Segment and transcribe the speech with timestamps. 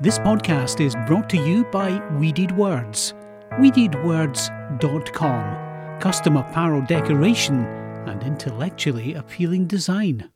[0.00, 3.14] This podcast is brought to you by Weeded Words.
[3.58, 5.98] WeededWords.com.
[5.98, 7.66] Custom apparel decoration
[8.06, 10.30] and intellectually appealing design.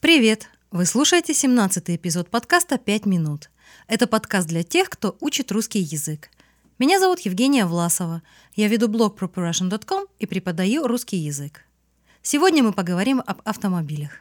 [0.00, 0.46] Привет!
[0.70, 3.50] Вы слушаете 17-й эпизод подкаста «5 минут».
[3.88, 6.30] Это подкаст для тех, кто учит русский язык.
[6.78, 8.22] Меня зовут Евгения Власова.
[8.54, 11.64] Я веду блог ProPrussian.com и преподаю русский язык.
[12.22, 14.12] Сегодня мы поговорим об автомобилях.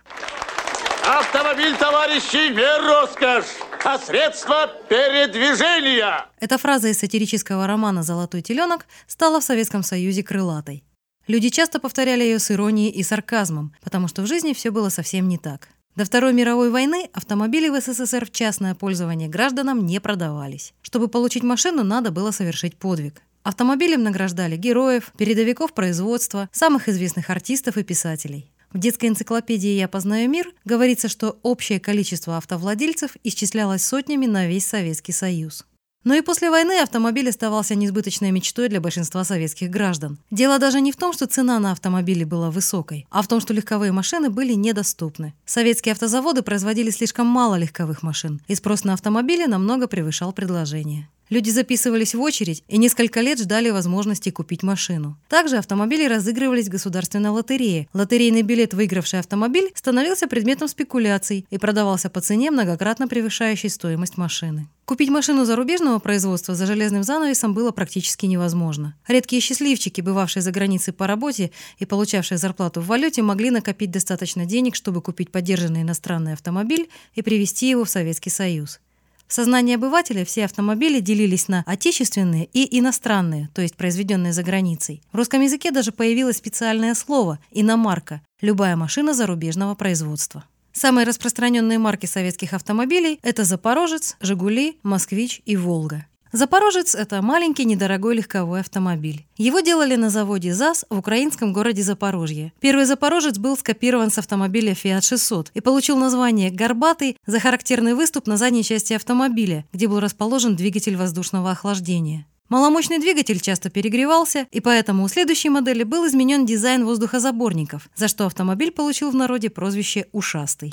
[1.05, 6.25] Автомобиль, товарищи, не роскошь, а средство передвижения.
[6.41, 10.83] Эта фраза из сатирического романа «Золотой теленок» стала в Советском Союзе крылатой.
[11.25, 15.29] Люди часто повторяли ее с иронией и сарказмом, потому что в жизни все было совсем
[15.29, 15.69] не так.
[15.95, 20.73] До Второй мировой войны автомобили в СССР в частное пользование гражданам не продавались.
[20.81, 23.21] Чтобы получить машину, надо было совершить подвиг.
[23.43, 28.51] Автомобилем награждали героев, передовиков производства, самых известных артистов и писателей.
[28.77, 34.67] В детской энциклопедии «Я познаю мир» говорится, что общее количество автовладельцев исчислялось сотнями на весь
[34.67, 35.65] Советский Союз.
[36.03, 40.19] Но и после войны автомобиль оставался несбыточной мечтой для большинства советских граждан.
[40.29, 43.51] Дело даже не в том, что цена на автомобили была высокой, а в том, что
[43.51, 45.33] легковые машины были недоступны.
[45.43, 51.09] Советские автозаводы производили слишком мало легковых машин, и спрос на автомобили намного превышал предложение.
[51.29, 55.17] Люди записывались в очередь и несколько лет ждали возможности купить машину.
[55.27, 57.89] Также автомобили разыгрывались в государственной лотерее.
[57.93, 64.69] Лотерейный билет, выигравший автомобиль, становился предметом спекуляций и продавался по цене, многократно превышающей стоимость машины.
[64.85, 68.95] Купить машину зарубежного производства за железным занавесом было практически невозможно.
[69.05, 74.45] Редкие счастливчики, бывавшие за границей по работе и получавшие зарплату в валюте, могли накопить достаточно
[74.45, 78.79] денег, чтобы купить поддержанный иностранный автомобиль и привезти его в Советский Союз.
[79.27, 85.01] В сознании обывателя все автомобили делились на отечественные и иностранные, то есть произведенные за границей.
[85.11, 90.45] В русском языке даже появилось специальное слово «иномарка»– любая машина зарубежного производства.
[90.71, 96.05] Самые распространенные марки советских автомобилей– это «Запорожец», «Жигули», «Москвич» и «Волга».
[96.31, 99.25] Запорожец– это маленький недорогой легковой автомобиль.
[99.37, 102.51] Его делали на заводе ЗАЗ в украинском городе Запорожье.
[102.59, 108.27] Первый Запорожец был скопирован с автомобиля Fiat 600 и получил название «Горбатый» за характерный выступ
[108.27, 112.25] на задней части автомобиля, где был расположен двигатель воздушного охлаждения.
[112.49, 118.25] Маломощный двигатель часто перегревался, и поэтому у следующей модели был изменен дизайн воздухозаборников, за что
[118.25, 120.71] автомобиль получил в народе прозвище «ушастый».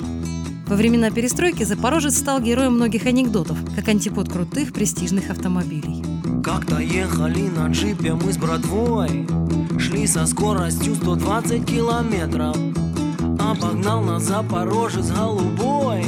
[0.67, 6.03] Во времена перестройки Запорожец стал героем многих анекдотов, как антипод крутых престижных автомобилей.
[6.43, 9.27] Как-то ехали на джипе мы с братвой
[9.77, 12.57] Шли со скоростью 120 километров.
[13.39, 16.03] Обогнал нас Запорожец голубой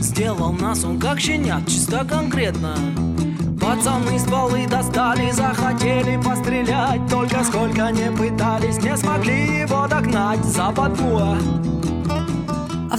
[0.00, 2.74] Сделал нас он как щенят, чисто конкретно.
[3.60, 11.36] Пацаны стволы достали, захотели пострелять Только сколько не пытались, не смогли его догнать Западло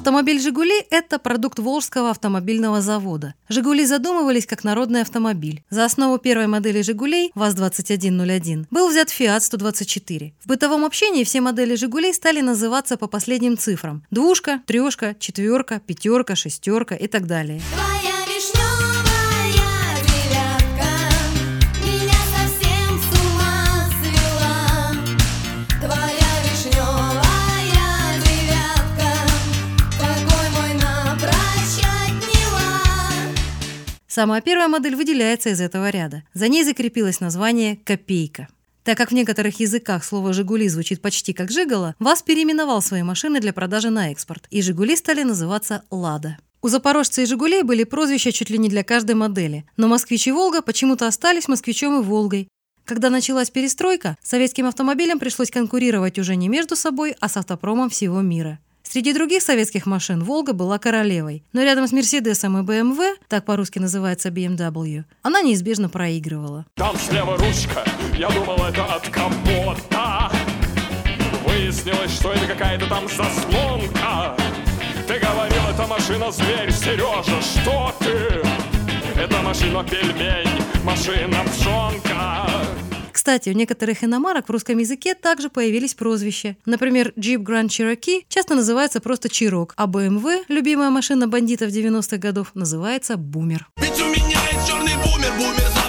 [0.03, 3.35] Автомобиль «Жигули»– это продукт Волжского автомобильного завода.
[3.47, 5.63] «Жигули» задумывались как народный автомобиль.
[5.69, 10.33] За основу первой модели «Жигулей» ВАЗ-2101 был взят «Фиат-124».
[10.43, 16.35] В бытовом общении все модели «Жигулей» стали называться по последним цифрам– двушка, трешка, четверка, пятерка,
[16.35, 17.61] шестерка и так далее.
[17.73, 18.13] Твоя
[34.15, 36.21] Самая первая модель выделяется из этого ряда.
[36.35, 38.47] За ней закрепилось название «Копейка».
[38.83, 43.39] Так как в некоторых языках слово «Жигули» звучит почти как «Жигало», ВАЗ переименовал свои машины
[43.39, 46.37] для продажи на экспорт, и «Жигули» стали называться «Лада».
[46.61, 50.31] У «Запорожца» и «Жигулей» были прозвища чуть ли не для каждой модели, но «Москвич» и
[50.31, 52.49] «Волга» почему-то остались «Москвичом» и «Волгой».
[52.85, 58.21] Когда началась перестройка, советским автомобилям пришлось конкурировать уже не между собой, а с автопромом всего
[58.21, 58.59] мира.
[58.93, 63.79] Среди других советских машин «Волга» была королевой, но рядом с «Мерседесом» и «БМВ», так по-русски
[63.79, 66.67] называется BMW, она неизбежно проигрывала.
[66.75, 67.83] Там слева ручка,
[68.15, 70.31] я думал, это от капота
[71.43, 74.37] Выяснилось, что это какая-то там заслонка
[75.07, 78.47] Ты говорил, это машина зверь, Сережа, что ты?
[79.19, 82.72] Это машина пельмень, машина пшонка
[83.23, 86.57] Кстати, у некоторых иномарок в русском языке также появились прозвища.
[86.65, 92.51] Например, Jeep Grand Cherokee часто называется просто Чирок, а BMW, любимая машина бандитов 90-х годов,
[92.53, 93.69] называется Бумер.
[93.77, 95.82] Ведь у меня есть черный бумер, бумер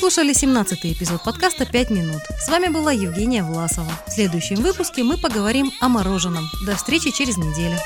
[0.00, 2.22] слушали 17-й эпизод подкаста «5 минут».
[2.38, 3.92] С вами была Евгения Власова.
[4.06, 6.48] В следующем выпуске мы поговорим о мороженом.
[6.64, 7.76] До встречи через неделю.